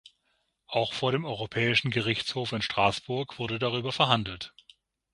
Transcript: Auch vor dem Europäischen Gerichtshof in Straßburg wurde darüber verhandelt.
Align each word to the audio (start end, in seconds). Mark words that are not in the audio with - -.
Auch 0.65 0.93
vor 0.95 1.11
dem 1.11 1.25
Europäischen 1.25 1.91
Gerichtshof 1.91 2.53
in 2.53 2.63
Straßburg 2.63 3.37
wurde 3.37 3.59
darüber 3.59 3.91
verhandelt. 3.91 4.51